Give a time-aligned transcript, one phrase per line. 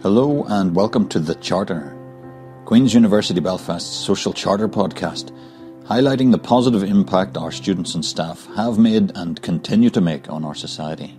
[0.00, 1.92] Hello and welcome to The Charter,
[2.66, 5.36] Queen's University Belfast's social charter podcast,
[5.86, 10.44] highlighting the positive impact our students and staff have made and continue to make on
[10.44, 11.18] our society.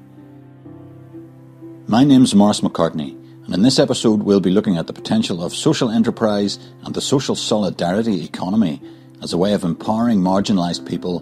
[1.87, 5.53] My name's Maurice McCartney, and in this episode we'll be looking at the potential of
[5.53, 8.81] social enterprise and the social solidarity economy
[9.21, 11.19] as a way of empowering marginalised people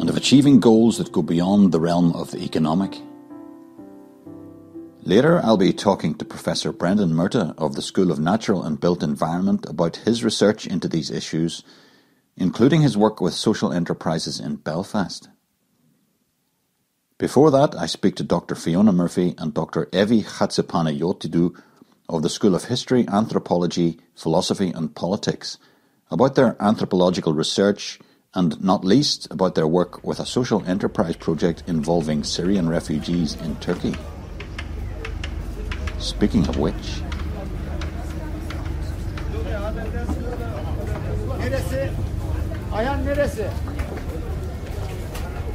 [0.00, 2.98] and of achieving goals that go beyond the realm of the economic.
[5.06, 9.02] Later, I'll be talking to Professor Brendan Murtagh of the School of Natural and Built
[9.02, 11.62] Environment about his research into these issues,
[12.38, 15.28] including his work with social enterprises in Belfast.
[17.18, 18.54] Before that, I speak to Dr.
[18.54, 19.86] Fiona Murphy and Dr.
[19.92, 21.54] Evi Chatzipanagiotou
[22.08, 25.58] of the School of History, Anthropology, Philosophy and Politics
[26.10, 27.98] about their anthropological research
[28.32, 33.56] and not least about their work with a social enterprise project involving Syrian refugees in
[33.56, 33.94] Turkey.
[36.04, 37.00] Speaking of which.
[41.40, 41.90] Neresi?
[42.72, 43.46] Ayhan neresi?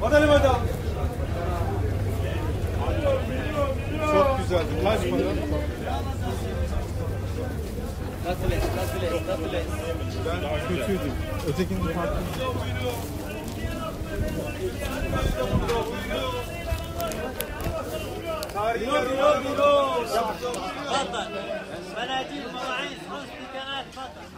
[0.02, 0.60] Bakalım hocam.
[4.14, 4.66] Çok güzeldi.
[4.84, 5.22] Kaç para?
[10.26, 11.14] Ben kötüydüm.
[11.48, 12.20] Ötekinin farklı.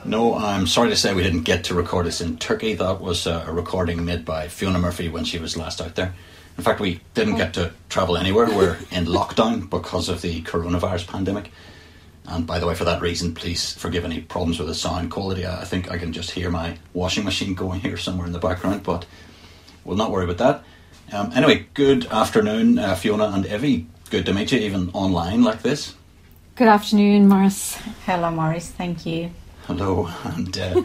[0.05, 2.75] No, I'm sorry to say we didn't get to record this in Turkey.
[2.75, 6.13] That was uh, a recording made by Fiona Murphy when she was last out there.
[6.57, 8.45] In fact, we didn't get to travel anywhere.
[8.45, 11.49] We're in lockdown because of the coronavirus pandemic.
[12.27, 15.47] And by the way, for that reason, please forgive any problems with the sound quality.
[15.47, 18.83] I think I can just hear my washing machine going here somewhere in the background,
[18.83, 19.07] but
[19.83, 20.63] we'll not worry about that.
[21.11, 23.87] Um, anyway, good afternoon, uh, Fiona and Evie.
[24.11, 25.95] Good to meet you, even online like this.
[26.57, 27.75] Good afternoon, Morris.
[28.05, 28.67] Hello, Morris.
[28.67, 29.31] Thank you.
[29.67, 30.81] Hello, and uh,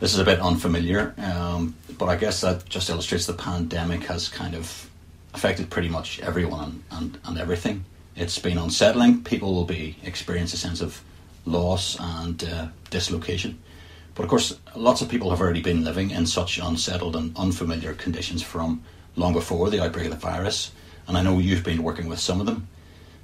[0.00, 4.28] this is a bit unfamiliar, um, but I guess that just illustrates the pandemic has
[4.28, 4.90] kind of
[5.32, 7.86] affected pretty much everyone and, and everything.
[8.16, 9.24] It's been unsettling.
[9.24, 11.02] People will be experience a sense of
[11.46, 13.58] loss and uh, dislocation.
[14.14, 17.94] But of course, lots of people have already been living in such unsettled and unfamiliar
[17.94, 18.82] conditions from
[19.16, 20.70] long before the outbreak of the virus.
[21.08, 22.68] And I know you've been working with some of them.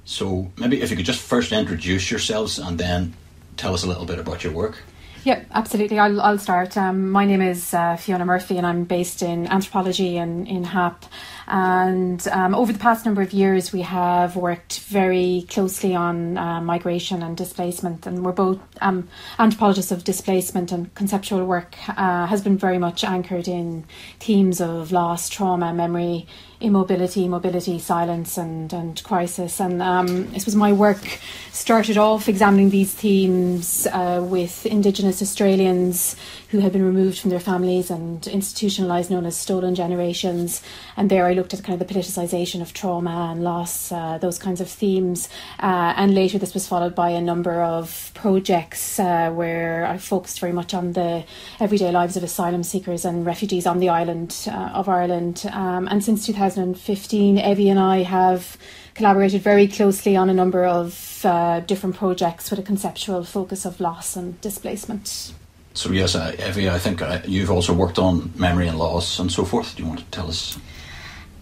[0.05, 3.13] So maybe if you could just first introduce yourselves and then
[3.57, 4.77] tell us a little bit about your work.
[5.23, 5.99] Yep, absolutely.
[5.99, 6.75] I'll, I'll start.
[6.75, 11.05] Um, my name is uh, Fiona Murphy, and I'm based in anthropology in, in HAP.
[11.47, 16.59] And um, over the past number of years, we have worked very closely on uh,
[16.59, 18.05] migration and displacement.
[18.05, 19.07] And we're both um,
[19.39, 23.85] anthropologists of displacement, and conceptual work uh, has been very much anchored in
[24.19, 26.27] themes of loss, trauma, memory,
[26.63, 29.59] immobility, mobility, silence, and, and crisis.
[29.59, 31.19] And um, this was my work
[31.51, 36.15] started off examining these themes uh, with Indigenous Australians
[36.49, 40.61] who had been removed from their families and institutionalised, known as stolen generations.
[40.95, 44.37] And there I looked at kind of the politicisation of trauma and loss, uh, those
[44.37, 45.29] kinds of themes.
[45.59, 50.39] Uh, and later this was followed by a number of projects uh, where I focused
[50.39, 51.23] very much on the
[51.59, 55.45] everyday lives of asylum seekers and refugees on the island uh, of Ireland.
[55.51, 58.57] Um, and since 2015, Evie and I have
[58.93, 63.79] collaborated very closely on a number of uh, different projects with a conceptual focus of
[63.79, 65.33] loss and displacement.
[65.73, 69.31] So yes, uh, Evie, I think uh, you've also worked on memory and loss and
[69.31, 69.75] so forth.
[69.75, 70.59] Do you want to tell us?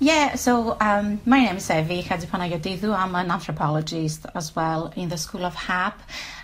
[0.03, 2.91] Yeah, so um, my name is Evi Chatzipanagiotou.
[2.91, 6.01] I'm an anthropologist as well in the School of HAP.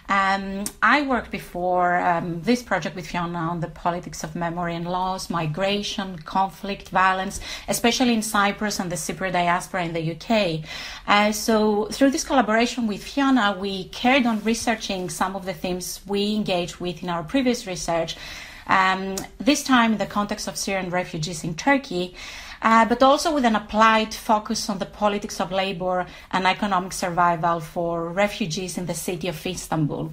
[0.09, 4.88] Um, I worked before um, this project with Fiona on the politics of memory and
[4.88, 10.63] loss, migration, conflict, violence, especially in Cyprus and the Cypriot diaspora in the UK.
[11.07, 16.01] Uh, so, through this collaboration with Fiona, we carried on researching some of the themes
[16.06, 18.18] we engaged with in our previous research.
[18.68, 22.13] Um, this time, in the context of Syrian refugees in Turkey
[22.62, 27.59] uh, but also with an applied focus on the politics of labor and economic survival
[27.59, 30.12] for refugees in the city of Istanbul.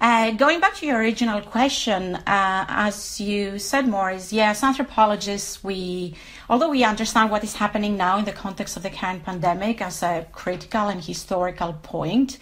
[0.00, 6.14] Uh, going back to your original question, uh, as you said, Morris, yes, anthropologists, we,
[6.50, 10.02] although we understand what is happening now in the context of the current pandemic as
[10.02, 12.38] a critical and historical point,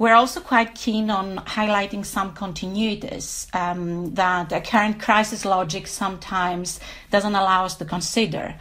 [0.00, 6.80] we're also quite keen on highlighting some continuities um, that a current crisis logic sometimes
[7.10, 8.54] doesn't allow us to consider.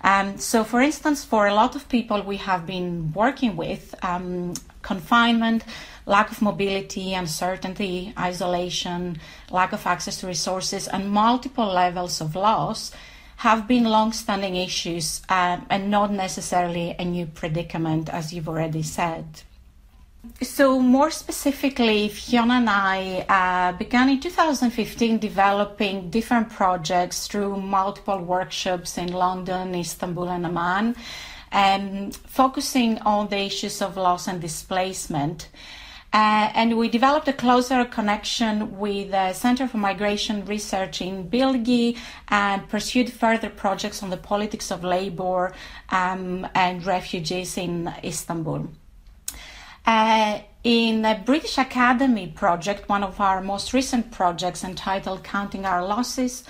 [0.00, 4.54] Um, so, for instance, for a lot of people we have been working with, um,
[4.80, 5.64] confinement,
[6.06, 9.20] lack of mobility, uncertainty, isolation,
[9.50, 12.90] lack of access to resources, and multiple levels of loss
[13.36, 18.82] have been long standing issues uh, and not necessarily a new predicament, as you've already
[18.82, 19.42] said.
[20.42, 28.18] So, more specifically, Fiona and I uh, began in 2015 developing different projects through multiple
[28.20, 30.96] workshops in London, Istanbul, and Amman,
[31.52, 35.48] um, focusing on the issues of loss and displacement.
[36.12, 41.98] Uh, and we developed a closer connection with the Center for Migration Research in Bilgi
[42.28, 45.52] and pursued further projects on the politics of labor
[45.90, 48.68] um, and refugees in Istanbul.
[49.86, 55.86] Uh, in the British Academy project, one of our most recent projects entitled Counting Our
[55.86, 56.42] Losses,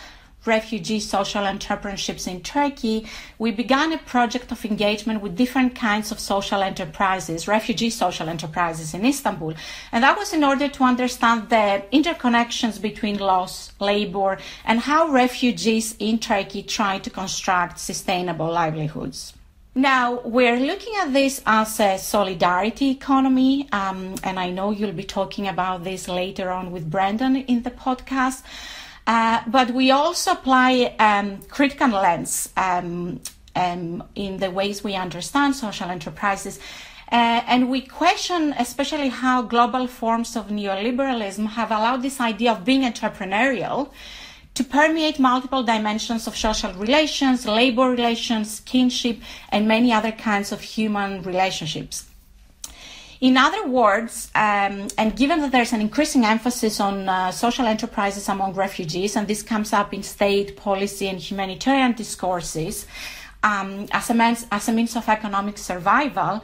[0.46, 3.06] refugee social entrepreneurships in Turkey,
[3.38, 8.94] we began a project of engagement with different kinds of social enterprises, refugee social enterprises
[8.94, 9.52] in Istanbul.
[9.92, 15.94] And that was in order to understand the interconnections between loss, labor, and how refugees
[15.98, 19.35] in Turkey try to construct sustainable livelihoods.
[19.76, 25.04] Now, we're looking at this as a solidarity economy, um, and I know you'll be
[25.04, 28.42] talking about this later on with Brendan in the podcast.
[29.06, 33.20] Uh, but we also apply um, critical lens um,
[33.54, 36.58] um, in the ways we understand social enterprises.
[37.12, 42.64] Uh, and we question especially how global forms of neoliberalism have allowed this idea of
[42.64, 43.90] being entrepreneurial
[44.56, 49.18] to permeate multiple dimensions of social relations, labor relations, kinship,
[49.50, 52.06] and many other kinds of human relationships.
[53.20, 58.28] In other words, um, and given that there's an increasing emphasis on uh, social enterprises
[58.28, 62.86] among refugees, and this comes up in state policy and humanitarian discourses
[63.42, 66.42] um, as, a means, as a means of economic survival,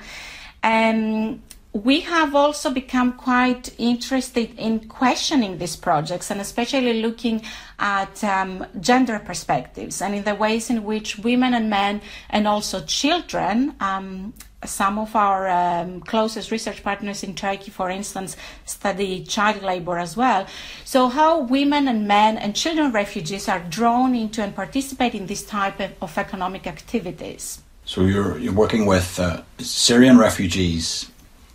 [0.63, 7.43] um, we have also become quite interested in questioning these projects and especially looking
[7.79, 12.81] at um, gender perspectives and in the ways in which women and men and also
[12.83, 14.35] children um,
[14.65, 20.17] some of our um, closest research partners in Turkey, for instance, study child labor as
[20.17, 20.47] well.
[20.85, 25.45] So, how women and men and children refugees are drawn into and participate in this
[25.45, 27.61] type of, economic activities.
[27.85, 31.11] So, you're, you're working with uh, Syrian refugees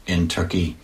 [0.08, 0.76] in Turkey.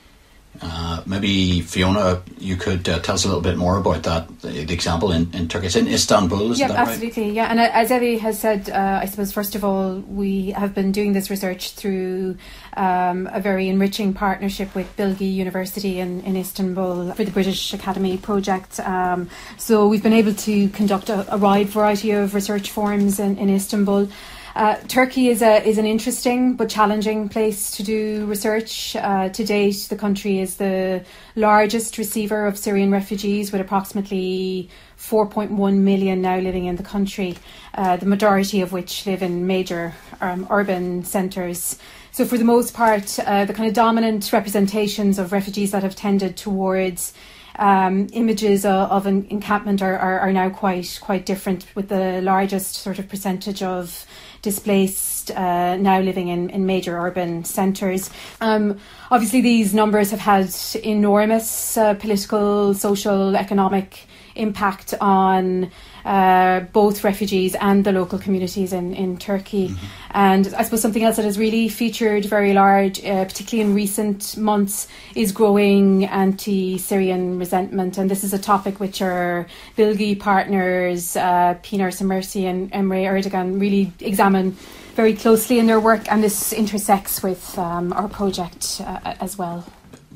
[0.62, 4.40] Uh, maybe Fiona, you could uh, tell us a little bit more about that.
[4.42, 7.24] The, the example in, in Turkey, it's in Istanbul, is yeah, that absolutely.
[7.24, 7.34] right?
[7.34, 10.76] Yeah, and uh, as Evie has said, uh, I suppose first of all, we have
[10.76, 12.38] been doing this research through
[12.78, 18.18] um, a very enriching partnership with Bilgi University in, in Istanbul for the British Academy
[18.18, 18.80] project.
[18.80, 23.40] Um, so we've been able to conduct a, a wide variety of research forums in,
[23.40, 24.08] in Istanbul.
[24.56, 28.96] Uh, Turkey is a is an interesting but challenging place to do research.
[28.96, 31.04] Uh, to date, the country is the
[31.36, 34.70] largest receiver of Syrian refugees, with approximately
[35.00, 37.36] 4.1 million now living in the country.
[37.74, 41.80] Uh, the majority of which live in major um, urban centres.
[42.12, 45.96] So, for the most part, uh, the kind of dominant representations of refugees that have
[45.96, 47.14] tended towards
[47.58, 52.22] um, images of, of an encampment are, are, are, now quite quite different, with the
[52.22, 54.06] largest sort of percentage of
[54.44, 58.12] displaced uh, now living in, in major urban centres.
[58.42, 58.78] Um,
[59.10, 60.54] obviously, these numbers have had
[60.84, 64.06] enormous uh, political, social, economic
[64.36, 65.72] impact on
[66.06, 69.70] uh, both refugees and the local communities in, in Turkey.
[69.70, 69.86] Mm-hmm.
[70.12, 74.38] And I suppose something else that has really featured very large, uh, particularly in recent
[74.38, 77.98] months, is growing anti Syrian resentment.
[77.98, 83.60] And this is a topic which our Bilgi partners, uh, Pinar Semerci and Emre Erdogan,
[83.60, 84.52] really examine
[84.96, 86.12] very closely in their work.
[86.12, 89.66] And this intersects with um, our project uh, as well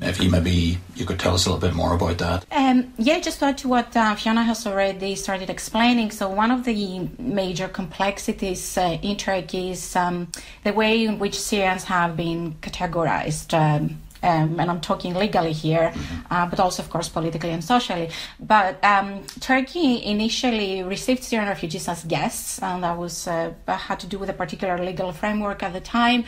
[0.00, 2.46] if you maybe you could tell us a little bit more about that.
[2.50, 6.10] Um, yeah, just to add to what uh, Fiona has already started explaining.
[6.10, 10.28] So one of the major complexities uh, in Turkey is um,
[10.64, 13.54] the way in which Syrians have been categorized.
[13.54, 16.32] Um, um, and I'm talking legally here, mm-hmm.
[16.32, 18.10] uh, but also, of course, politically and socially.
[18.40, 24.08] But um, Turkey initially received Syrian refugees as guests, and that was uh, had to
[24.08, 26.24] do with a particular legal framework at the time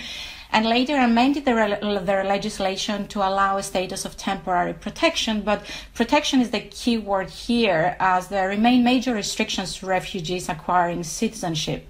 [0.52, 5.42] and later amended their, their legislation to allow a status of temporary protection.
[5.42, 5.64] But
[5.95, 11.87] protection is the key word here, as there remain major restrictions to refugees acquiring citizenship.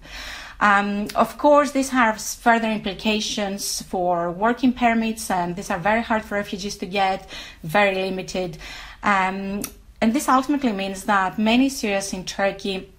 [0.61, 6.23] Um, of course, this has further implications for working permits, and these are very hard
[6.23, 7.29] for refugees to get,
[7.62, 8.59] very limited.
[9.02, 9.62] Um,
[10.02, 12.90] and this ultimately means that many Syrians in Turkey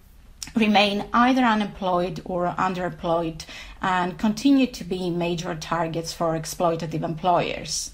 [0.56, 3.46] remain either unemployed or underemployed
[3.82, 7.92] and continue to be major targets for exploitative employers.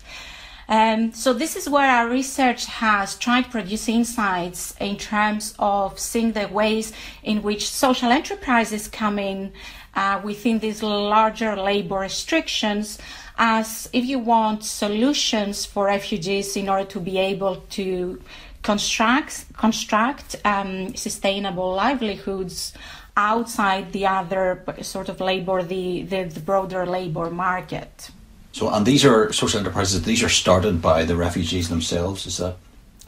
[0.70, 5.98] Um, so this is where our research has tried to produce insights in terms of
[5.98, 6.92] seeing the ways
[7.24, 9.54] in which social enterprises come in
[9.96, 13.00] uh, within these larger labor restrictions
[13.38, 18.22] as if you want solutions for refugees in order to be able to
[18.64, 22.74] construct construct um, sustainable livelihoods
[23.18, 28.12] outside the other sort of labor the, the, the broader labor market
[28.54, 30.02] So, and these are social enterprises.
[30.04, 32.26] These are started by the refugees themselves.
[32.26, 32.56] Is that?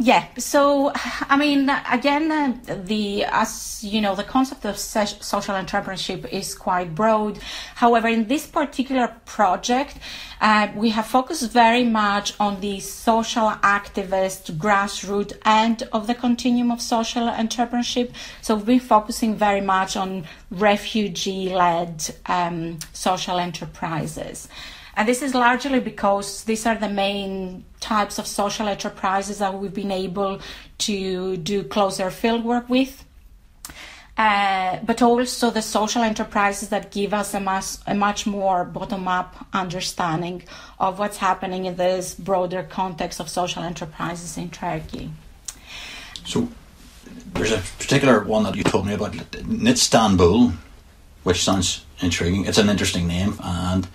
[0.02, 0.28] Yeah.
[0.38, 6.96] So, I mean, again, the as you know, the concept of social entrepreneurship is quite
[6.96, 7.38] broad.
[7.76, 9.98] However, in this particular project,
[10.40, 16.72] uh, we have focused very much on the social activist grassroots end of the continuum
[16.72, 18.14] of social entrepreneurship.
[18.42, 24.48] So, we've been focusing very much on refugee-led um, social enterprises.
[24.96, 29.74] And this is largely because these are the main types of social enterprises that we've
[29.74, 30.40] been able
[30.80, 33.06] to do closer fieldwork with.
[34.18, 39.08] Uh, but also the social enterprises that give us a, mass, a much more bottom
[39.08, 40.44] up understanding
[40.78, 45.10] of what's happening in this broader context of social enterprises in Turkey.
[46.26, 46.50] So,
[47.34, 50.54] there's a particular one that you told me about, Knitstanbul,
[51.24, 52.46] which sounds intriguing.
[52.46, 53.88] It's an interesting name and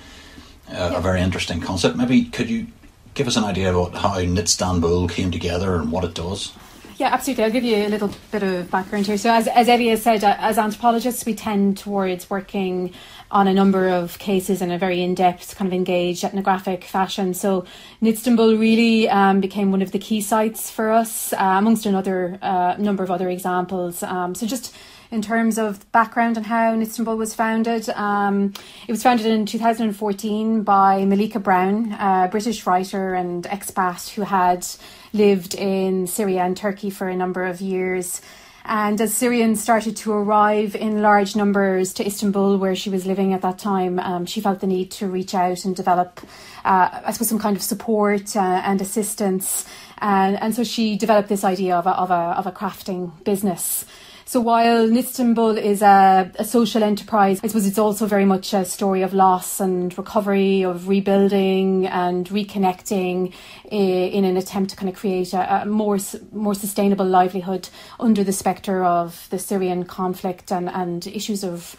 [0.72, 1.96] uh, a very interesting concept.
[1.96, 2.68] Maybe could you
[3.14, 6.52] give us an idea about how Knitstanbul came together and what it does?
[6.96, 7.44] Yeah, absolutely.
[7.44, 9.18] I'll give you a little bit of background here.
[9.18, 12.92] So, as, as Evie has said, uh, as anthropologists, we tend towards working
[13.32, 17.34] on a number of cases in a very in depth, kind of engaged ethnographic fashion.
[17.34, 17.64] So,
[18.00, 22.76] Knitstanbul really um, became one of the key sites for us, uh, amongst another uh,
[22.78, 24.04] number of other examples.
[24.04, 24.72] Um, so, just
[25.14, 27.88] in terms of background and how Knitstanbul was founded.
[27.90, 28.52] Um,
[28.88, 34.66] it was founded in 2014 by Malika Brown, a British writer and expat who had
[35.12, 38.20] lived in Syria and Turkey for a number of years.
[38.64, 43.34] And as Syrians started to arrive in large numbers to Istanbul, where she was living
[43.34, 46.20] at that time, um, she felt the need to reach out and develop,
[46.64, 49.66] uh, I suppose, some kind of support uh, and assistance.
[49.98, 53.84] And, and so she developed this idea of a, of a, of a crafting business.
[54.26, 58.64] So while Knitstanbul is a, a, social enterprise, I suppose it's also very much a
[58.64, 63.34] story of loss and recovery, of rebuilding and reconnecting
[63.70, 65.98] in an attempt to kind of create a, a more
[66.32, 67.68] more sustainable livelihood
[68.00, 71.76] under the spectre of the Syrian conflict and, and issues of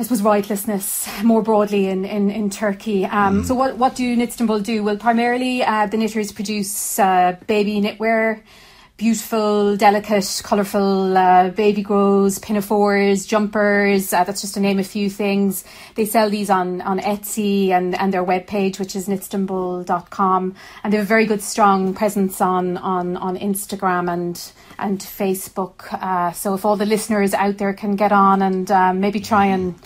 [0.00, 3.04] I suppose rightlessness more broadly in, in, in Turkey.
[3.04, 3.46] Um, mm.
[3.46, 4.84] So what, what do Knitstanbul do?
[4.84, 8.42] Well, primarily uh, the knitters produce uh, baby knitwear,
[8.98, 14.12] beautiful, delicate, colourful uh, baby grows, pinafores, jumpers.
[14.12, 15.64] Uh, that's just to name a few things.
[15.94, 20.56] They sell these on, on Etsy and, and their webpage, which is knitstanbul.com.
[20.82, 25.92] And they have a very good, strong presence on, on, on Instagram and, and Facebook.
[25.92, 29.46] Uh, so if all the listeners out there can get on and um, maybe try
[29.46, 29.76] and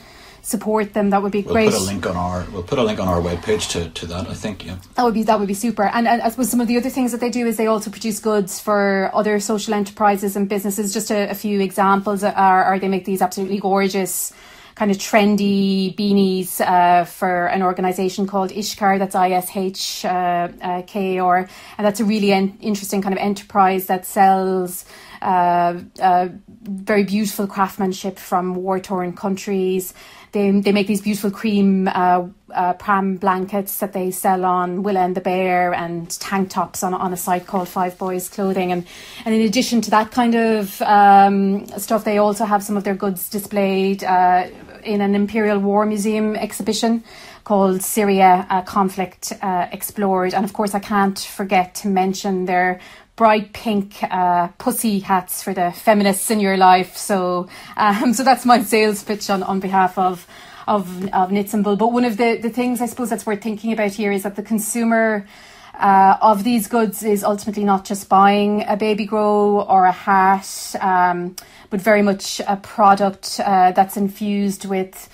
[0.42, 1.10] support them.
[1.10, 1.70] That would be we'll great.
[1.70, 4.28] Put a link on our we'll put a link on our webpage to, to that.
[4.28, 4.76] I think yeah.
[4.96, 5.84] That would be that would be super.
[5.84, 7.90] And, and I suppose some of the other things that they do is they also
[7.90, 10.92] produce goods for other social enterprises and businesses.
[10.92, 14.32] Just a, a few examples are, are they make these absolutely gorgeous
[14.74, 18.98] kind of trendy beanies uh, for an organisation called Ishkar.
[18.98, 23.14] That's I S H uh, uh, K R, and that's a really en- interesting kind
[23.14, 24.84] of enterprise that sells.
[25.20, 26.28] Uh, uh,
[26.62, 29.94] very beautiful craftsmanship from war torn countries.
[30.32, 35.00] They, they make these beautiful cream uh, uh, pram blankets that they sell on Willa
[35.00, 38.72] and the Bear and tank tops on, on a site called Five Boys Clothing.
[38.72, 38.86] And,
[39.24, 42.94] and in addition to that kind of um, stuff, they also have some of their
[42.94, 44.46] goods displayed uh,
[44.84, 47.04] in an Imperial War Museum exhibition
[47.44, 50.32] called Syria uh, Conflict uh, Explored.
[50.32, 52.80] And of course, I can't forget to mention their
[53.16, 56.96] bright pink uh, pussy hats for the feminists in your life.
[56.96, 60.26] So, um, so that's my sales pitch on, on behalf of
[60.68, 61.76] of of Knitstanbul.
[61.78, 64.36] But one of the the things I suppose that's worth thinking about here is that
[64.36, 65.26] the consumer.
[65.74, 70.76] Uh, of these goods is ultimately not just buying a baby grow or a hat,
[70.82, 71.34] um,
[71.70, 75.08] but very much a product uh, that's infused with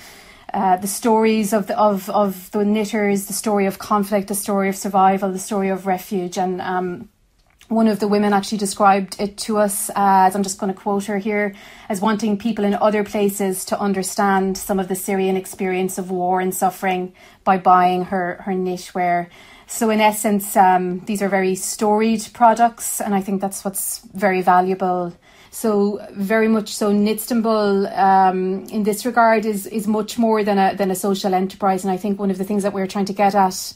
[0.53, 4.69] uh, the stories of the of of the knitters, the story of conflict, the story
[4.69, 7.09] of survival, the story of refuge, and um,
[7.69, 11.05] one of the women actually described it to us as I'm just going to quote
[11.05, 11.55] her here
[11.89, 16.41] as wanting people in other places to understand some of the Syrian experience of war
[16.41, 17.13] and suffering
[17.45, 19.29] by buying her her knitwear.
[19.67, 24.41] So in essence, um, these are very storied products, and I think that's what's very
[24.41, 25.15] valuable.
[25.51, 30.75] So very much so, Knitstanbul um, in this regard is is much more than a
[30.75, 33.13] than a social enterprise, and I think one of the things that we're trying to
[33.13, 33.75] get at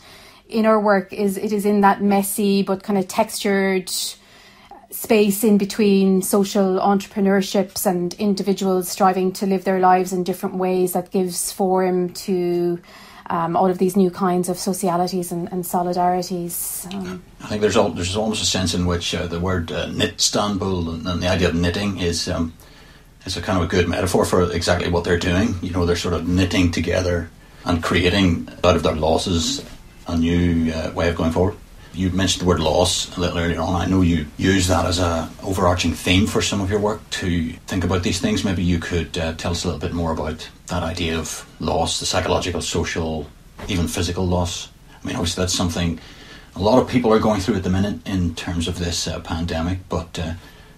[0.52, 3.90] in our work is it is in that messy but kind of textured
[4.90, 10.92] space in between social entrepreneurships and individuals striving to live their lives in different ways
[10.92, 12.78] that gives form to
[13.30, 16.92] um, all of these new kinds of socialities and, and solidarities.
[16.92, 19.86] Um, I think there's all, there's almost a sense in which uh, the word uh,
[19.86, 22.52] knit Istanbul and, and, the idea of knitting is um,
[23.24, 25.54] is a kind of a good metaphor for exactly what they're doing.
[25.62, 27.30] You know, they're sort of knitting together
[27.64, 29.64] and creating out of their losses
[30.12, 31.56] a new uh, way of going forward.
[31.94, 33.80] You mentioned the word loss a little earlier on.
[33.80, 37.52] I know you use that as a overarching theme for some of your work to
[37.66, 38.44] think about these things.
[38.44, 42.00] Maybe you could uh, tell us a little bit more about that idea of loss,
[42.00, 43.26] the psychological, social,
[43.68, 44.70] even physical loss.
[45.02, 46.00] I mean, obviously that's something
[46.54, 49.20] a lot of people are going through at the minute in terms of this uh,
[49.20, 50.34] pandemic, but uh,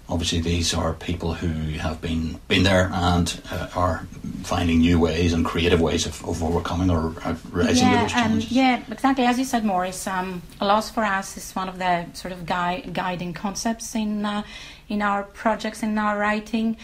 [0.09, 4.07] obviously these are people who have been been there and uh, are
[4.43, 8.25] finding new ways and creative ways of, of overcoming or uh, rising yeah, to those
[8.25, 9.25] um, yeah, exactly.
[9.25, 12.91] As you said, Maurice, um, loss for us is one of the sort of gui-
[12.93, 14.43] guiding concepts in uh,
[14.87, 16.77] in our projects in our writing.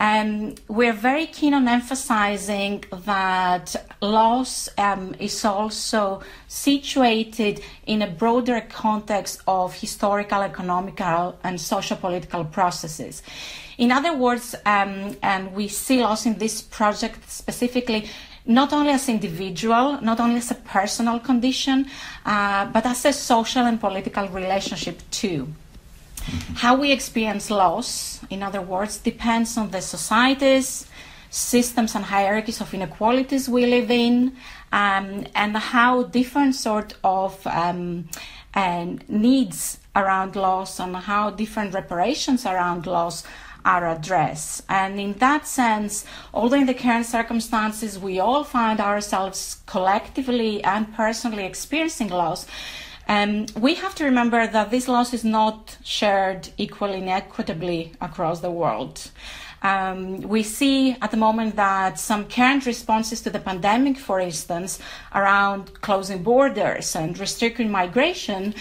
[0.00, 8.60] Um, we're very keen on emphasizing that loss um, is also situated in a broader
[8.68, 13.22] context of historical, economical, and social political processes.
[13.78, 18.08] In other words, um, and we see loss in this project specifically
[18.46, 21.86] not only as individual, not only as a personal condition,
[22.26, 25.48] uh, but as a social and political relationship too.
[26.56, 30.86] How we experience loss, in other words, depends on the societies,
[31.30, 34.36] systems, and hierarchies of inequalities we live in,
[34.72, 38.08] um, and how different sort of um,
[38.54, 43.24] and needs around loss and how different reparations around loss
[43.64, 44.62] are addressed.
[44.68, 50.94] And in that sense, although in the current circumstances we all find ourselves collectively and
[50.94, 52.46] personally experiencing loss,
[53.08, 58.40] um, we have to remember that this loss is not shared equally and equitably across
[58.40, 59.10] the world.
[59.62, 64.78] Um, we see at the moment that some current responses to the pandemic, for instance,
[65.14, 68.54] around closing borders and restricting migration,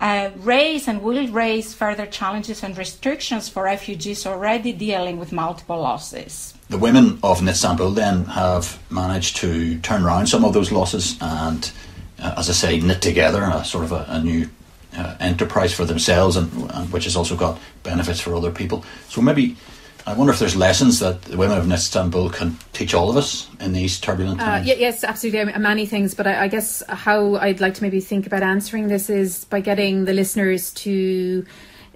[0.00, 5.80] uh, raise and will raise further challenges and restrictions for refugees already dealing with multiple
[5.80, 6.54] losses.
[6.68, 11.70] The women of Knitstanbul then have managed to turn around some of those losses and
[12.20, 14.48] uh, as I say, knit together a sort of a, a new
[14.96, 18.84] uh, enterprise for themselves, and, and, which has also got benefits for other people.
[19.08, 19.56] So maybe
[20.06, 23.48] I wonder if there's lessons that the women of Knitstanbul can teach all of us
[23.60, 24.66] in these turbulent Uh, times.
[24.66, 25.52] y- yes, absolutely.
[25.58, 29.10] Many things, but I, I guess how I'd like to maybe think about answering this
[29.10, 31.44] is by getting the listeners to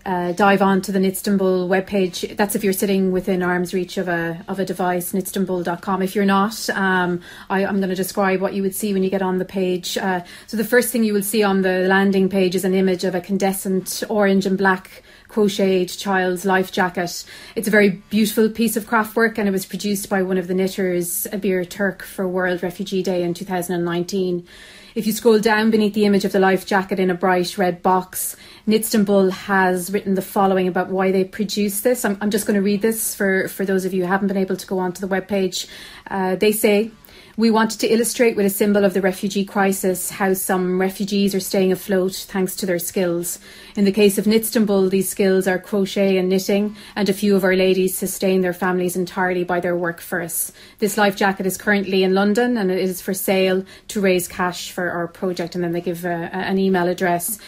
[0.04, 2.36] uh, dive onto the Knitstanbul webpage.
[2.36, 6.02] That's if you're sitting within arm's reach of a of a device, knitstanbul.com.
[6.02, 9.10] If you're not, um, I, I'm going to describe what you would see when you
[9.10, 9.96] get on the page.
[9.98, 13.04] Uh, so the first thing you will see on the landing page is an image
[13.04, 17.24] of a condescent orange and black crocheted child's life jacket.
[17.56, 20.46] It's a very beautiful piece of craft work and it was produced by one of
[20.46, 24.46] the knitters, Abir Turk, for World Refugee Day in 2019.
[24.94, 27.82] If you scroll down beneath the image of the life jacket in a bright red
[27.82, 28.36] box,
[28.66, 32.04] Knitstanbul has written the following about why they produced this.
[32.04, 34.36] I'm, I'm just going to read this for, for those of you who haven't been
[34.36, 35.66] able to go onto the webpage.
[36.08, 36.92] Uh, they say,
[37.36, 41.40] we wanted to illustrate with a symbol of the refugee crisis how some refugees are
[41.40, 43.38] staying afloat thanks to their skills.
[43.74, 47.42] In the case of Knitstanbul, these skills are crochet and knitting, and a few of
[47.42, 50.52] our ladies sustain their families entirely by their work for us.
[50.78, 54.70] This life jacket is currently in London and it is for sale to raise cash
[54.70, 57.38] for our project, and then they give a, an email address.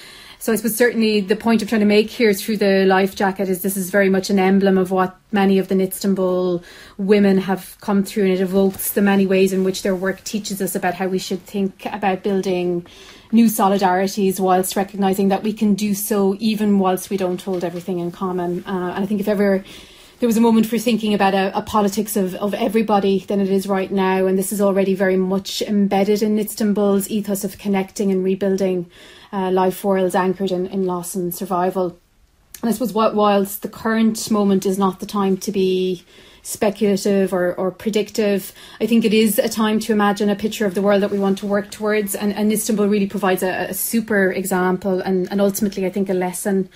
[0.44, 3.48] So I suppose certainly the point I'm trying to make here through the life jacket
[3.48, 6.62] is this is very much an emblem of what many of the Knitstanbul
[6.98, 10.60] women have come through and it evokes the many ways in which their work teaches
[10.60, 12.86] us about how we should think about building
[13.32, 17.98] new solidarities whilst recognising that we can do so even whilst we don't hold everything
[17.98, 18.62] in common.
[18.66, 19.64] Uh, and I think if ever
[20.24, 23.50] there was a moment for thinking about a, a, politics of, of everybody than it
[23.50, 24.24] is right now.
[24.24, 28.90] And this is already very much embedded in Knitstanbul's ethos of connecting and rebuilding
[29.34, 31.98] uh, life worlds anchored in, in loss and survival.
[32.62, 36.06] And I suppose whilst the current moment is not the time to be
[36.40, 40.74] speculative or, or predictive, I think it is a time to imagine a picture of
[40.74, 42.14] the world that we want to work towards.
[42.14, 46.14] And, and Knitstanbul really provides a, a super example and, and ultimately, I think, a
[46.14, 46.70] lesson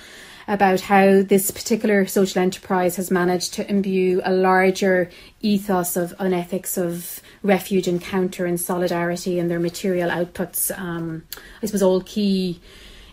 [0.49, 5.11] about how this particular social enterprise has managed to imbue a larger
[5.43, 10.77] ethos of an ethics of refuge encounter and solidarity in their material outputs.
[10.77, 11.25] Um,
[11.63, 12.61] I suppose all key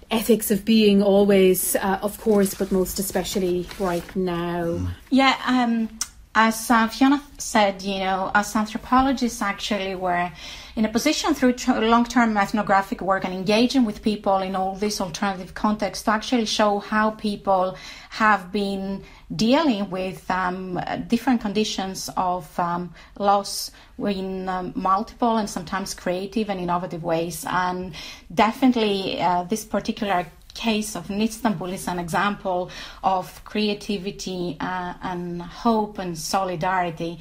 [0.09, 4.87] ethics of being always, uh, of course, but most especially right now.
[5.09, 5.89] Yeah, um,
[6.33, 10.31] as uh, Fiona said, you know, as anthropologists, actually, we're
[10.75, 15.53] in a position through long-term ethnographic work and engaging with people in all these alternative
[15.53, 17.77] contexts to actually show how people
[18.09, 19.01] have been
[19.33, 26.59] dealing with um, different conditions of um, loss in um, multiple and sometimes creative and
[26.59, 27.45] innovative ways.
[27.47, 27.95] And
[28.33, 32.69] definitely, uh, this particular case of Knitstanbul is an example
[33.03, 37.19] of creativity uh, and hope and solidarity.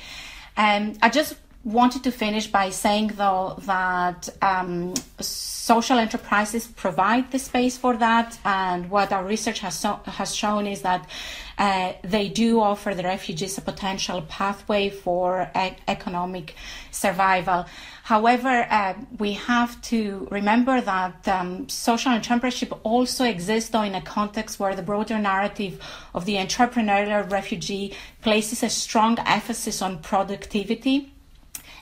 [0.56, 7.38] And I just wanted to finish by saying, though, that um, social enterprises provide the
[7.38, 11.08] space for that, and what our research has, so- has shown is that
[11.56, 15.50] uh, they do offer the refugees a potential pathway for
[15.88, 16.54] economic
[16.90, 17.64] survival.
[18.02, 24.02] However, uh, we have to remember that um, social entrepreneurship also exists, though, in a
[24.02, 25.80] context where the broader narrative
[26.12, 31.13] of the entrepreneurial refugee places a strong emphasis on productivity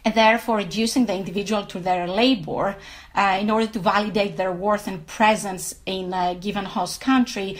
[0.04, 2.76] and therefore reducing the individual to their labor
[3.14, 7.58] uh, in order to validate their worth and presence in a given host country.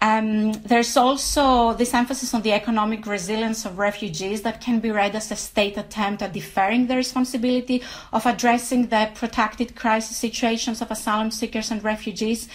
[0.00, 5.14] Um, there's also this emphasis on the economic resilience of refugees that can be read
[5.14, 10.90] as a state attempt at deferring the responsibility of addressing the protracted crisis situations of
[10.90, 12.48] asylum seekers and refugees.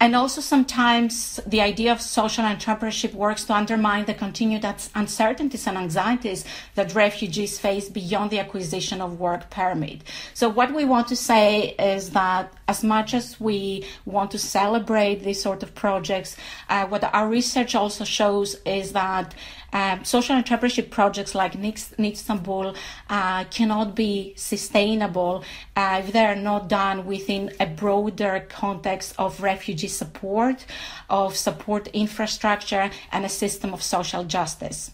[0.00, 5.78] And also, sometimes the idea of social entrepreneurship works to undermine the continued uncertainties and
[5.78, 10.02] anxieties that refugees face beyond the acquisition of work permit.
[10.34, 15.22] So, what we want to say is that as much as we want to celebrate
[15.22, 16.36] these sort of projects,
[16.68, 19.34] uh, what our research also shows is that
[19.74, 22.76] um, social entrepreneurship projects like Knitstanbul
[23.10, 29.42] uh, cannot be sustainable uh, if they are not done within a broader context of
[29.42, 30.66] refugee support,
[31.08, 34.92] of support infrastructure, and a system of social justice.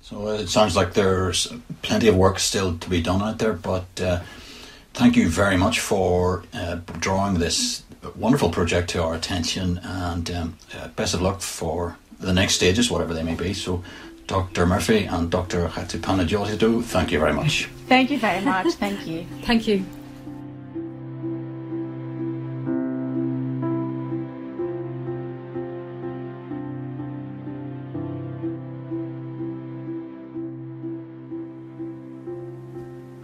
[0.00, 3.52] So uh, it sounds like there's plenty of work still to be done out there,
[3.52, 4.20] but uh,
[4.94, 7.84] thank you very much for uh, drawing this
[8.16, 12.90] wonderful project to our attention, and um, uh, best of luck for the next stages,
[12.90, 13.52] whatever they may be.
[13.54, 13.82] So
[14.26, 14.66] Dr.
[14.66, 15.68] Murphy and Dr.
[15.68, 17.68] Hatipanagiotidou, thank you very much.
[17.88, 18.72] Thank you very much.
[18.74, 19.26] Thank you.
[19.42, 19.84] Thank you.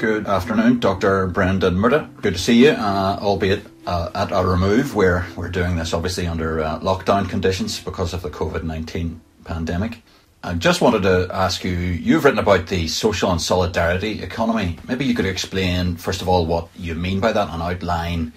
[0.09, 1.27] Good afternoon, Dr.
[1.27, 2.09] Brendan Murtagh.
[2.23, 4.95] Good to see you, uh, albeit uh, at a remove.
[4.95, 10.01] We're, we're doing this obviously under uh, lockdown conditions because of the COVID 19 pandemic.
[10.43, 14.79] I just wanted to ask you you've written about the social and solidarity economy.
[14.89, 18.33] Maybe you could explain, first of all, what you mean by that and outline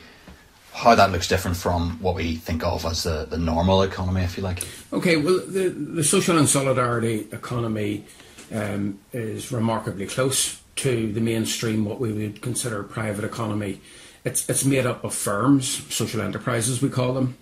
[0.74, 4.36] how that looks different from what we think of as the, the normal economy, if
[4.36, 4.62] you like.
[4.92, 8.04] Okay, well, the, the social and solidarity economy
[8.52, 13.80] um, is remarkably close to the mainstream, what we would consider private economy.
[14.24, 17.38] It's, it's made up of firms, social enterprises, we call them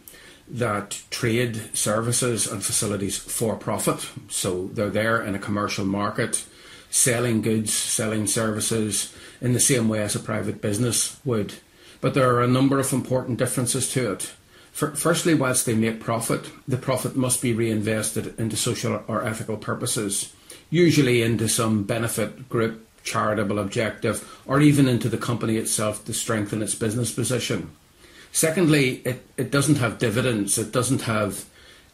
[0.49, 4.09] that trade services and facilities for profit.
[4.29, 6.45] So they're there in a commercial market,
[6.89, 11.53] selling goods, selling services in the same way as a private business would.
[12.01, 14.33] But there are a number of important differences to it.
[14.71, 20.33] firstly, whilst they make profit, the profit must be reinvested into social or ethical purposes,
[20.69, 26.61] usually into some benefit group, charitable objective, or even into the company itself to strengthen
[26.61, 27.71] its business position.
[28.31, 31.45] Secondly, it, it doesn't have dividends, it doesn't have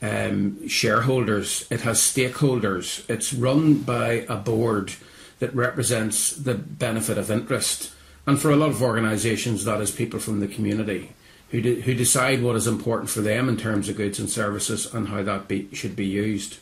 [0.01, 3.09] um, shareholders, it has stakeholders.
[3.09, 4.93] It's run by a board
[5.39, 7.91] that represents the benefit of interest.
[8.27, 11.13] And for a lot of organisations, that is people from the community
[11.51, 14.93] who, de- who decide what is important for them in terms of goods and services
[14.93, 16.57] and how that be, should be used.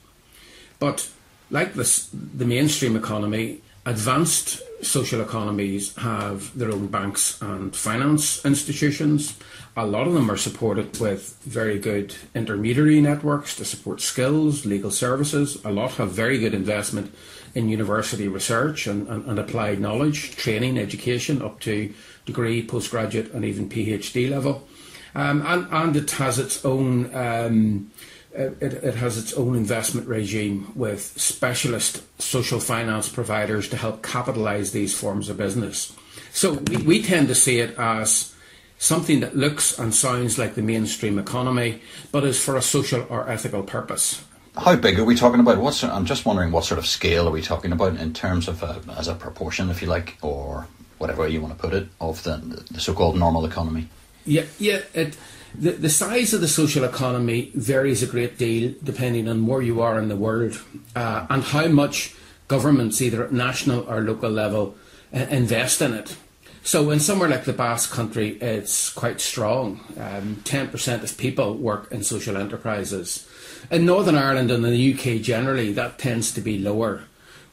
[0.79, 1.09] But
[1.49, 9.37] like this, the mainstream economy, advanced social economies have their own banks and finance institutions.
[9.75, 14.91] A lot of them are supported with very good intermediary networks to support skills, legal
[14.91, 15.63] services.
[15.65, 17.13] A lot have very good investment
[17.55, 21.93] in university research and, and, and applied knowledge, training, education up to
[22.25, 24.67] degree, postgraduate, and even PhD level.
[25.15, 27.91] Um, and, and it has its own um,
[28.33, 34.71] it, it has its own investment regime with specialist social finance providers to help capitalise
[34.71, 35.95] these forms of business.
[36.31, 38.33] So we, we tend to see it as
[38.77, 43.29] something that looks and sounds like the mainstream economy, but is for a social or
[43.29, 44.23] ethical purpose.
[44.57, 45.57] How big are we talking about?
[45.57, 48.61] What's I'm just wondering what sort of scale are we talking about in terms of
[48.61, 50.67] a, as a proportion, if you like, or
[50.99, 52.37] whatever you want to put it, of the,
[52.71, 53.87] the so-called normal economy.
[54.25, 54.81] Yeah, yeah.
[54.93, 55.17] It,
[55.55, 59.81] the, the size of the social economy varies a great deal depending on where you
[59.81, 60.61] are in the world
[60.95, 62.15] uh, and how much
[62.47, 64.75] governments, either at national or local level,
[65.13, 66.15] uh, invest in it.
[66.63, 69.81] So in somewhere like the Basque Country, it's quite strong.
[69.99, 73.27] Um, 10% of people work in social enterprises.
[73.69, 77.03] In Northern Ireland and in the UK generally, that tends to be lower.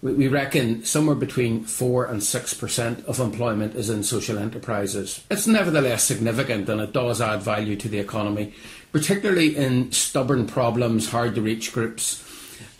[0.02, 5.22] We, reckon somewhere between 4 and 6% of employment is in social enterprises.
[5.30, 8.54] It's nevertheless significant and it does add value to the economy,
[8.92, 12.24] particularly in stubborn problems, hard to reach groups,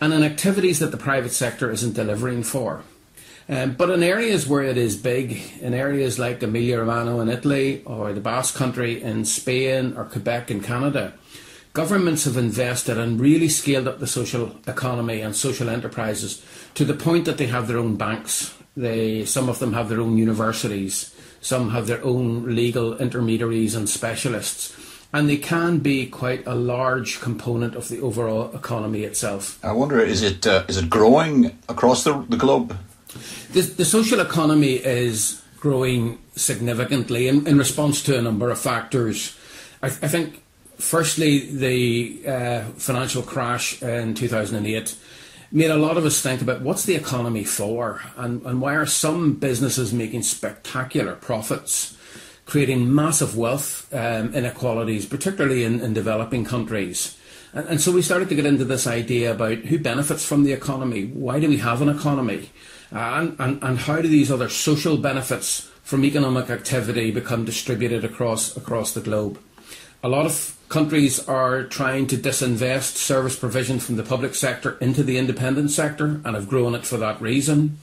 [0.01, 2.83] and in activities that the private sector isn't delivering for.
[3.47, 7.83] Um, but in areas where it is big, in areas like Emilia Romagna in Italy
[7.85, 11.13] or the Basque Country in Spain or Quebec in Canada,
[11.73, 16.43] governments have invested and really scaled up the social economy and social enterprises
[16.75, 18.53] to the point that they have their own banks.
[18.75, 23.89] They, some of them have their own universities, some have their own legal intermediaries and
[23.89, 24.75] specialists
[25.13, 29.63] and they can be quite a large component of the overall economy itself.
[29.63, 32.77] I wonder, is it uh, is it growing across the, the globe?
[33.51, 39.37] The, the social economy is growing significantly in, in response to a number of factors.
[39.83, 40.40] I, I think,
[40.81, 44.95] firstly, the uh, financial crash in 2008
[45.51, 48.85] made a lot of us think about what's the economy for and, and why are
[48.85, 51.97] some businesses making spectacular profits,
[52.45, 57.17] creating massive wealth um, inequalities, particularly in, in developing countries.
[57.53, 60.53] And, and so we started to get into this idea about who benefits from the
[60.53, 62.49] economy, why do we have an economy?
[62.91, 68.55] and, and, and how do these other social benefits from economic activity become distributed across
[68.57, 69.39] across the globe?
[70.03, 75.03] A lot of countries are trying to disinvest service provision from the public sector into
[75.03, 77.77] the independent sector and have grown it for that reason.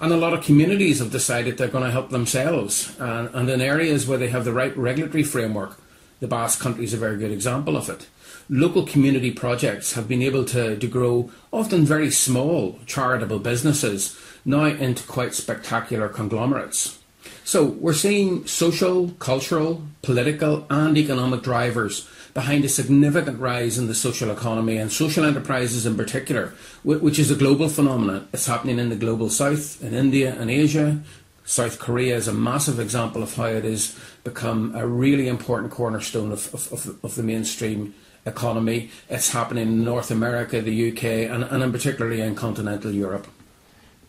[0.00, 2.94] And a lot of communities have decided they're going to help themselves.
[2.98, 5.80] And, and in areas where they have the right regulatory framework,
[6.20, 8.08] the Basque Country is a very good example of it
[8.48, 14.64] local community projects have been able to, to grow often very small charitable businesses now
[14.64, 16.98] into quite spectacular conglomerates.
[17.44, 23.94] So we're seeing social, cultural, political, and economic drivers behind a significant rise in the
[23.94, 28.26] social economy and social enterprises in particular, which is a global phenomenon.
[28.32, 31.00] It's happening in the global south, in India and Asia.
[31.44, 36.32] South Korea is a massive example of how it has become a really important cornerstone
[36.32, 38.90] of, of, of, the mainstream economy.
[39.10, 43.26] It's happening in North America, the UK, and, and in particularly in continental Europe.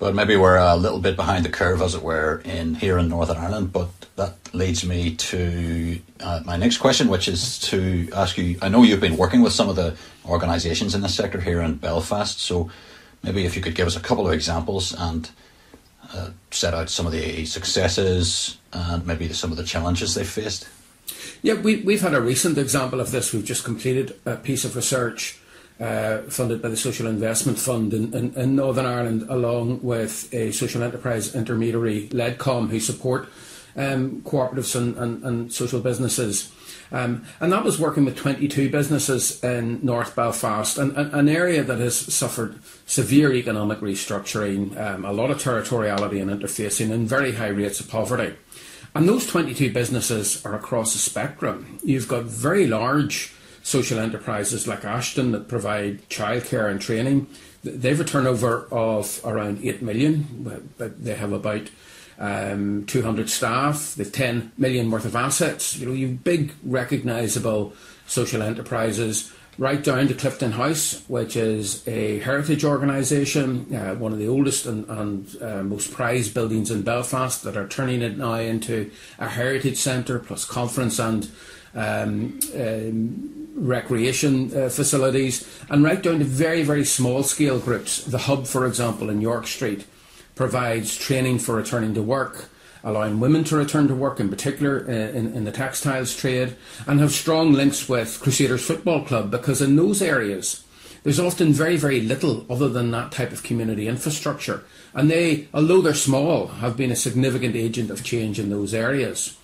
[0.04, 3.08] But maybe we're a little bit behind the curve, as it were, in here in
[3.08, 3.72] Northern Ireland.
[3.72, 3.88] But
[4.18, 8.58] that leads me to uh, my next question, which is to ask you.
[8.62, 11.76] I know you've been working with some of the organisations in this sector here in
[11.76, 12.70] Belfast, so
[13.24, 15.32] maybe if you could give us a couple of examples and
[16.12, 20.68] uh, set out some of the successes and maybe some of the challenges they've faced.
[21.42, 23.32] Yeah, we, we've had a recent example of this.
[23.32, 25.40] We've just completed a piece of research
[25.84, 30.52] uh, funded by the Social Investment Fund in, in, in, Northern Ireland, along with a
[30.54, 33.28] social enterprise intermediary, LEDCOM, who support
[33.76, 36.54] um, cooperatives and, and, and, social businesses.
[36.94, 41.80] Um, and that was working with 22 businesses in North Belfast, an, an area that
[41.80, 47.48] has suffered severe economic restructuring, um, a lot of territoriality and interfacing, and very high
[47.48, 48.36] rates of poverty.
[48.96, 51.80] And those 22 businesses are across the spectrum.
[51.84, 57.28] You've got very large social enterprises like Ashton that provide childcare and training.
[57.64, 61.70] They have a turnover of around 8 million, but they have about
[62.20, 65.78] um, 200 staff, they've 10 million worth of assets.
[65.78, 67.74] You know, you've big recognisable
[68.06, 74.18] social enterprises right down to Clifton House, which is a heritage organisation, uh, one of
[74.18, 78.36] the oldest and, and uh, most prized buildings in Belfast, that are turning it now
[78.36, 81.30] into a heritage centre plus conference and
[81.76, 88.04] um, um, recreation uh, facilities, and right down to very, very small scale groups.
[88.04, 89.86] The Hub, for example, in York Street,
[90.36, 92.50] provides training for returning to work
[92.84, 96.56] allowing women to return to work, in particular uh, in, in the textiles trade,
[96.86, 100.64] and have strong links with Crusaders Football Club because in those areas
[101.04, 104.64] there's often very, very little other than that type of community infrastructure.
[104.94, 109.38] And they, although they're small, have been a significant agent of change in those areas.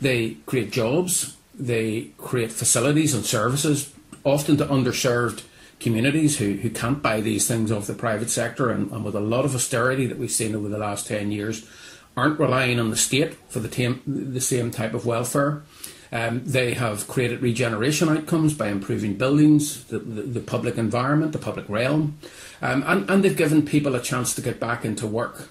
[0.00, 3.92] They create jobs, they create facilities and services,
[4.24, 5.44] often to underserved
[5.80, 8.70] communities who, who can't buy these things off the private sector.
[8.70, 11.68] And, and with a lot of austerity that we've seen over the last 10 years,
[12.16, 15.62] aren't relying on the state for the, tam- the same type of welfare.
[16.12, 21.38] Um, they have created regeneration outcomes by improving buildings, the, the, the public environment, the
[21.38, 22.18] public realm,
[22.60, 25.48] um, and, and they've given people a chance to get back into work.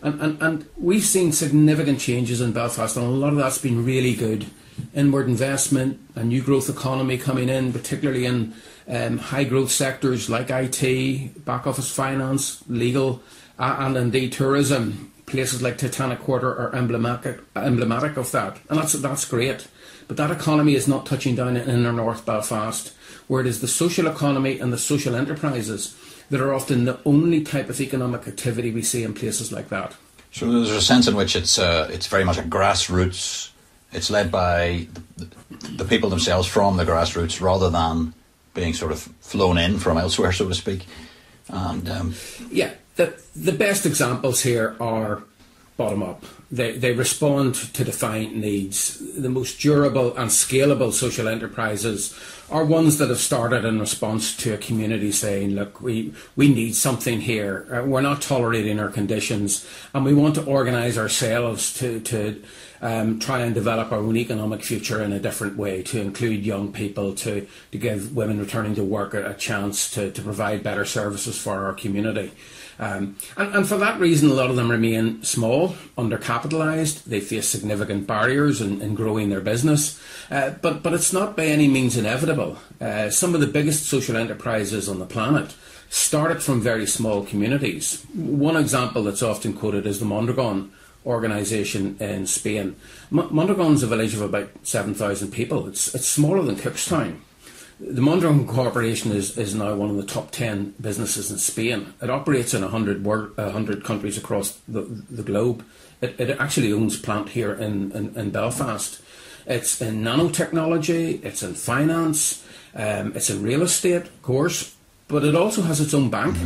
[0.00, 3.84] And, and, and we've seen significant changes in Belfast, and a lot of that's been
[3.84, 4.46] really good.
[4.94, 8.54] Inward investment, a new growth economy coming in, particularly in
[8.88, 13.22] um, high growth sectors like IT, back office finance, legal,
[13.58, 15.12] uh, and indeed tourism.
[15.26, 19.68] Places like Titanic Quarter are emblematic, emblematic of that, and that's that's great.
[20.06, 22.94] But that economy is not touching down in inner North Belfast,
[23.26, 25.94] where it is the social economy and the social enterprises
[26.30, 29.94] that are often the only type of economic activity we see in places like that.
[30.32, 33.50] So there's a sense in which it's uh, it's very much a grassroots.
[33.92, 35.28] It's led by the,
[35.76, 38.14] the people themselves from the grassroots, rather than
[38.54, 40.86] being sort of flown in from elsewhere, so to speak.
[41.48, 42.14] And um,
[42.50, 45.22] yeah, the the best examples here are
[45.76, 46.24] bottom up.
[46.50, 48.98] They they respond to defined needs.
[49.16, 52.18] The most durable and scalable social enterprises
[52.50, 56.74] are ones that have started in response to a community saying, "Look, we we need
[56.74, 57.66] something here.
[57.72, 62.42] Uh, we're not tolerating our conditions, and we want to organise ourselves to to."
[62.80, 66.72] Um, try and develop our own economic future in a different way to include young
[66.72, 70.84] people, to, to give women returning to work a, a chance to, to provide better
[70.84, 72.30] services for our community.
[72.78, 77.04] Um, and, and, for that reason, a lot of them remain small, undercapitalised.
[77.04, 80.00] They face significant barriers in, in growing their business.
[80.30, 82.58] Uh, but, but it's not by any means inevitable.
[82.80, 85.54] Uh, some of the biggest social enterprises on the planet
[85.90, 88.04] started from very small communities.
[88.14, 90.70] One example that's often quoted is the Mondragon
[91.06, 92.76] organisation in Spain.
[93.12, 95.68] M- Mondragon is a village of about 7,000 people.
[95.68, 97.18] It's, it's smaller than Cookstown.
[97.80, 101.94] The Mondragon Corporation is, is now one of the top 10 businesses in Spain.
[102.02, 105.64] It operates in 100, 100 countries across the, the globe.
[106.00, 109.00] It, it actually owns plant here in, in, in Belfast.
[109.46, 114.76] It's in nanotechnology, it's in finance, um, it's in real estate, of course,
[115.08, 116.36] but it also has its own bank,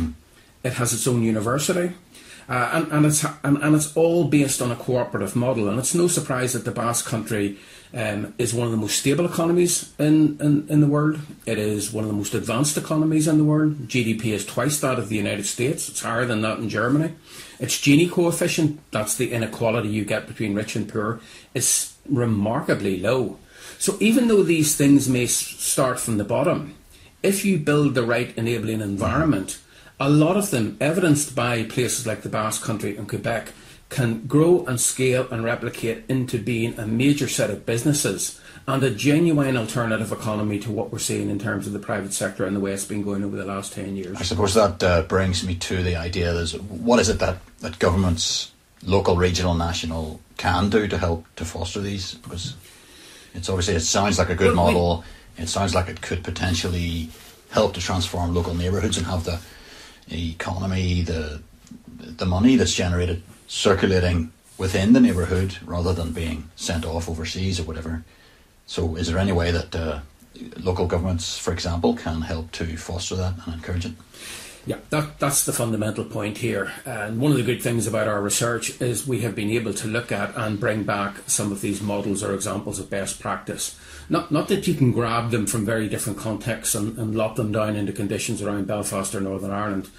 [0.63, 1.93] it has its own university,
[2.49, 5.69] uh, and, and, it's, and, and it's all based on a cooperative model.
[5.69, 7.57] And it's no surprise that the Basque Country
[7.93, 11.19] um, is one of the most stable economies in, in, in the world.
[11.45, 13.87] It is one of the most advanced economies in the world.
[13.87, 15.89] GDP is twice that of the United States.
[15.89, 17.13] It's higher than that in Germany.
[17.59, 21.21] Its Gini coefficient, that's the inequality you get between rich and poor,
[21.53, 23.37] is remarkably low.
[23.77, 26.75] So even though these things may start from the bottom,
[27.21, 29.59] if you build the right enabling environment,
[29.99, 33.53] a lot of them, evidenced by places like the Basque Country and Quebec,
[33.89, 38.89] can grow and scale and replicate into being a major set of businesses and a
[38.89, 42.59] genuine alternative economy to what we're seeing in terms of the private sector and the
[42.59, 44.17] way it's been going over the last 10 years.
[44.17, 47.77] I suppose that uh, brings me to the idea that what is it that, that
[47.77, 48.51] governments,
[48.83, 52.15] local, regional, national, can do to help to foster these?
[52.15, 52.55] Because
[53.35, 55.03] it's obviously, it sounds like a good well, model.
[55.37, 57.09] We, it sounds like it could potentially
[57.51, 59.39] help to transform local neighbourhoods and have the
[60.11, 61.41] economy, the
[61.97, 67.63] the money that's generated circulating within the neighbourhood rather than being sent off overseas or
[67.63, 68.03] whatever.
[68.65, 69.99] So, is there any way that uh,
[70.57, 73.93] local governments, for example, can help to foster that and encourage it?
[74.65, 76.71] Yeah, that, that's the fundamental point here.
[76.85, 79.87] And one of the good things about our research is we have been able to
[79.89, 83.77] look at and bring back some of these models or examples of best practice.
[84.09, 87.51] Not, not that you can grab them from very different contexts and, and lock them
[87.51, 89.89] down into conditions around Belfast or Northern Ireland.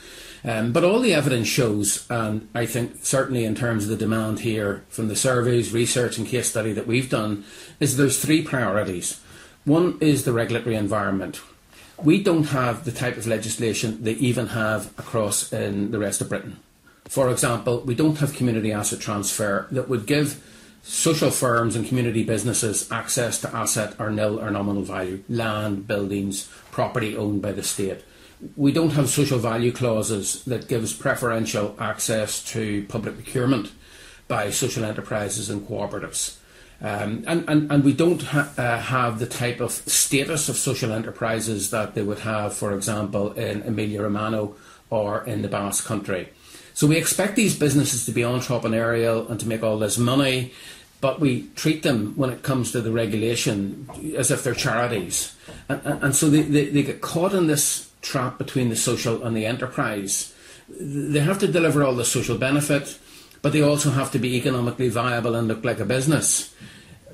[0.47, 4.41] Um, but all the evidence shows, and I think certainly in terms of the demand
[4.41, 7.45] here from the surveys, research, and case study that we've done,
[7.81, 9.21] is there's three priorities.
[9.65, 11.41] One is the regulatory environment.
[12.03, 16.29] We don't have the type of legislation they even have across in the rest of
[16.29, 16.61] Britain.
[17.05, 20.43] For example, we don't have community asset transfer that would give
[20.83, 26.49] social firms and community businesses access to asset or nil or nominal value, land, buildings,
[26.71, 28.03] property owned by the state
[28.57, 33.73] we don't have social value clauses that gives preferential access to public procurement
[34.29, 36.37] by social enterprises and cooperatives.
[36.85, 40.93] Um, and, and, and we don't ha- uh, have the type of status of social
[40.93, 44.49] enterprises that they would have, for example, in Emilia Romagna
[44.91, 46.29] or in the Basque Country.
[46.75, 50.53] So we expect these businesses to be entrepreneurial and to make all this money,
[51.01, 55.35] but we treat them when it comes to the regulation as if they're charities.
[55.71, 59.35] And, and, so they, they, they get caught in this trap between the social and
[59.35, 60.35] the enterprise.
[60.69, 62.99] They have to deliver all the social benefit,
[63.45, 66.55] but they also have to be economically viable and look like a business.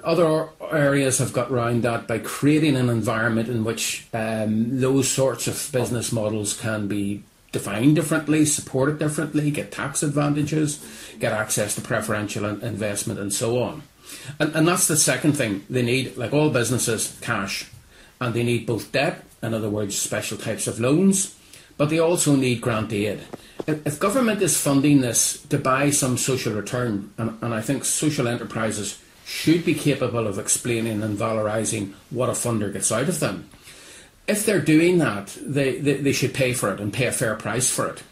[0.05, 5.49] Other areas have got round that by creating an environment in which um, those sorts
[5.49, 10.79] of business models can be defined differently, supported differently, get tax advantages,
[11.19, 13.83] get access to preferential investment, and so on.
[14.39, 15.65] And, and that's the second thing.
[15.69, 17.69] They need, like all businesses, cash.
[18.21, 21.35] And they need both debt in other words, special types of loans,
[21.77, 23.21] but they also need grant aid.
[23.67, 28.29] If government is funding this to buy some social return, and, and I think social
[28.29, 33.49] enterprises should be capable of explaining and valorising what a funder gets out of them.
[34.27, 37.35] If they're doing that, they, they, they should pay for it and pay a fair
[37.37, 38.03] price for it.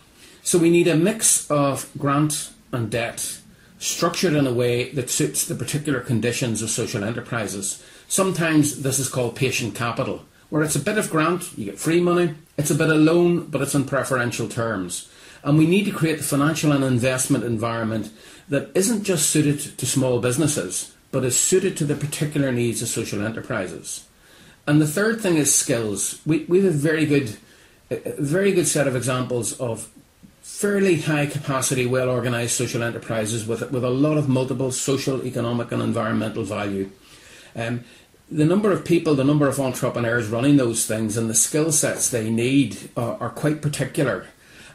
[0.42, 3.38] So we need a mix of grant and debt
[3.78, 7.84] structured in a way that suits the particular conditions of social enterprises.
[8.08, 12.00] Sometimes this is called patient capital, where it's a bit of grant, you get free
[12.00, 15.07] money, it's a bit of loan, but it's on preferential terms.
[15.42, 18.10] And we need to create the financial and investment environment
[18.48, 22.88] that isn't just suited to small businesses, but is suited to the particular needs of
[22.88, 24.06] social enterprises.
[24.66, 26.20] And the third thing is skills.
[26.26, 27.36] We, we have a very good,
[27.90, 29.88] a very good set of examples of
[30.42, 35.70] fairly high capacity, well organised social enterprises with, with a lot of multiple social, economic,
[35.72, 36.90] and environmental value.
[37.54, 37.84] Um,
[38.30, 42.10] the number of people, the number of entrepreneurs running those things, and the skill sets
[42.10, 44.26] they need are, are quite particular.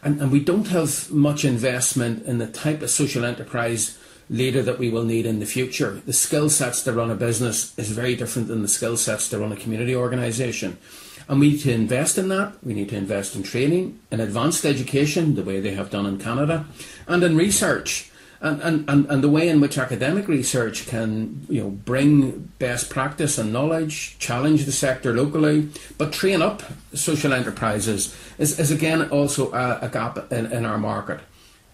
[0.03, 3.97] And, and we don't have much investment in the type of social enterprise
[4.29, 6.01] leader that we will need in the future.
[6.05, 9.39] The skill sets to run a business is very different than the skill sets to
[9.39, 10.77] run a community organisation.
[11.27, 12.53] And we need to invest in that.
[12.63, 16.17] We need to invest in training, in advanced education, the way they have done in
[16.17, 16.65] Canada,
[17.07, 18.11] and in research.
[18.43, 22.89] And, and, and, and the way in which academic research can you know, bring best
[22.89, 26.61] practice and knowledge, challenge the sector locally, but train up
[26.93, 31.21] social enterprises is, is again also a, a gap in, in our market.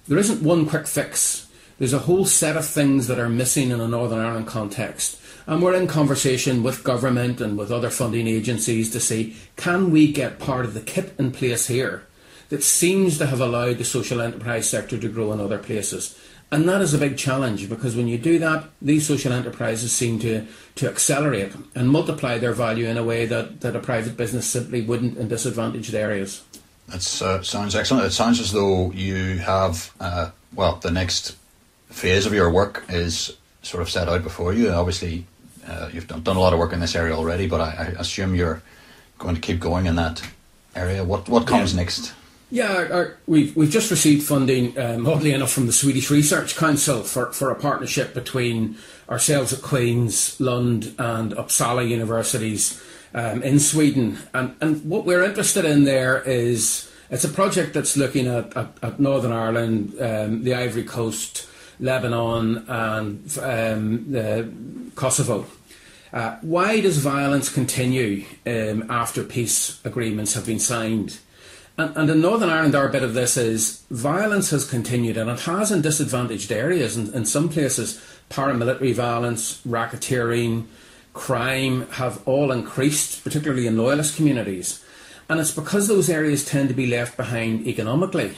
[0.07, 1.47] There isn't one quick fix.
[1.80, 5.20] There's a whole set of things that are missing in a Northern Ireland context.
[5.47, 10.11] And we're in conversation with government and with other funding agencies to see can we
[10.11, 12.03] get part of the kit in place here
[12.49, 16.15] that seems to have allowed the social enterprise sector to grow in other places.
[16.52, 20.18] And that is a big challenge because when you do that, these social enterprises seem
[20.20, 24.47] to, to accelerate and multiply their value in a way that, that a private business
[24.47, 26.43] simply wouldn't in disadvantaged areas.
[26.88, 28.06] That uh, sounds excellent.
[28.06, 31.38] It sounds as though you have, uh, well, the next
[31.89, 34.72] phase of your work is sort of set out before you.
[34.72, 35.26] Obviously,
[35.68, 37.86] uh, you've done, done a lot of work in this area already, but I, I
[38.00, 38.64] assume you're
[39.20, 40.28] going to keep going in that
[40.76, 41.04] area.
[41.04, 41.82] What what comes Yeah.
[41.82, 42.14] next?
[42.52, 46.56] Yeah, our, our, we've we've just received funding, um, oddly enough, from the Swedish Research
[46.56, 48.76] Council for, for a partnership between
[49.08, 52.82] ourselves at Queen's, Lund, and Uppsala universities
[53.14, 54.18] um, in Sweden.
[54.34, 58.78] And and what we're interested in there is it's a project that's looking at, at,
[58.82, 61.47] at Northern Ireland, um, the Ivory Coast,
[61.80, 65.45] Lebanon, and um, Kosovo.
[66.12, 71.20] Uh, why does violence continue um, after peace agreements have been signed?
[71.80, 75.39] And, and in Northern Ireland, our bit of this is violence has continued, and it
[75.39, 76.97] has in disadvantaged areas.
[76.97, 80.65] In, in some places, paramilitary violence, racketeering,
[81.13, 84.84] crime have all increased, particularly in loyalist communities.
[85.30, 88.34] And it's because those areas tend to be left behind economically.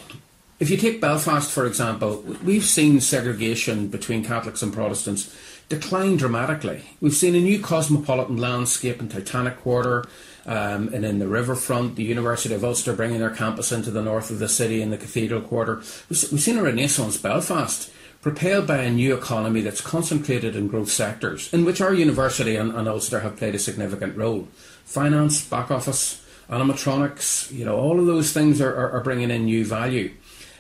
[0.60, 5.36] If you take Belfast, for example, we've seen segregation between Catholics and Protestants
[5.68, 6.84] decline dramatically.
[7.00, 10.06] We've seen a new cosmopolitan landscape in Titanic Quarter
[10.46, 14.32] um, and in the riverfront, the University of Ulster bringing their campus into the north
[14.32, 15.78] of the city in the Cathedral Quarter.
[16.10, 21.52] We've seen a renaissance Belfast propelled by a new economy that's concentrated in growth sectors,
[21.54, 24.48] in which our university and, and Ulster have played a significant role.
[24.86, 29.46] Finance, back office, animatronics, you know, all of those things are, are, are bringing in
[29.46, 30.12] new value.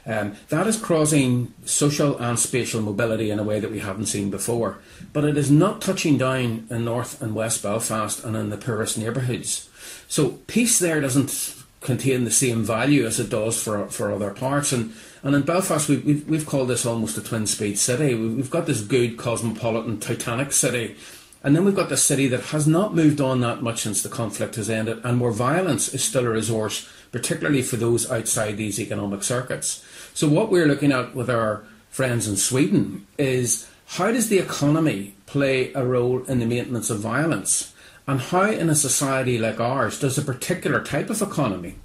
[0.05, 4.31] Um, that is causing social and spatial mobility in a way that we haven't seen
[4.31, 4.79] before.
[5.13, 8.97] But it is not touching down in North and West Belfast and in the poorest
[8.97, 9.69] neighbourhoods.
[10.07, 14.71] So peace there doesn't contain the same value as it does for for other parts.
[14.71, 18.15] And and in Belfast, we, we've we've called this almost a twin speed city.
[18.15, 20.95] We- We've got this good cosmopolitan Titanic city.
[21.43, 24.09] And then we've got this city that has not moved on that much since the
[24.09, 28.79] conflict has ended, and where violence is still a resource, particularly for those outside these
[28.79, 29.83] economic circuits.
[30.13, 35.15] So, what we're looking at with our friends in Sweden is how does the economy
[35.25, 37.70] play a role in the maintenance of violence?
[38.07, 41.75] And how, in a society like ours, does a particular type of economy,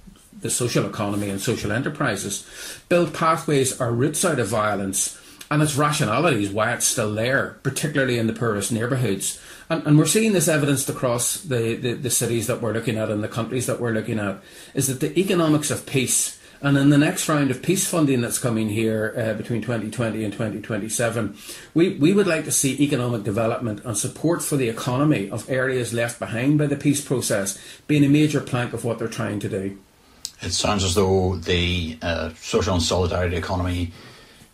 [0.41, 2.45] the social economy and social enterprises,
[2.89, 8.19] build pathways or routes out of violence and its rationalities why it's still there, particularly
[8.19, 9.41] in the poorest neighbourhoods.
[9.69, 13.09] And, and we're seeing this evidenced across the, the, the cities that we're looking at
[13.09, 14.41] and the countries that we're looking at,
[14.73, 18.39] is that the economics of peace, and in the next round of peace funding that's
[18.39, 21.37] coming here uh, between 2020 and 2027,
[21.73, 25.93] we, we would like to see economic development and support for the economy of areas
[25.93, 29.49] left behind by the peace process being a major plank of what they're trying to
[29.49, 29.77] do.
[30.41, 33.91] It sounds as though the uh, social and solidarity economy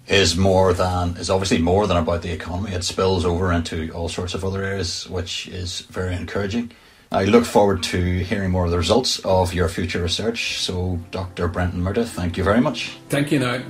[0.07, 2.71] is more than is obviously more than about the economy.
[2.71, 6.71] It spills over into all sorts of other areas, which is very encouraging.
[7.13, 10.59] I look forward to hearing more of the results of your future research.
[10.59, 11.47] So, Dr.
[11.47, 12.97] Brendan Murtagh, thank you very much.
[13.09, 13.61] Thank you now.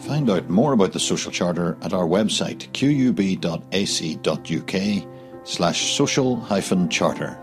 [0.00, 3.04] Find find out more about the Social Charter at our website qub.ac.uk
[5.44, 7.38] slash social hyphen charter.